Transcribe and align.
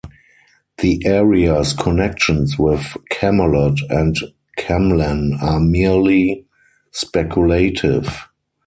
The 0.79 1.05
area's 1.05 1.73
connections 1.73 2.57
with 2.57 2.97
Camelot 3.11 3.77
and 3.91 4.17
Camlann 4.57 5.37
are 5.39 5.59
merely 5.59 6.43
speculative. 6.89 8.11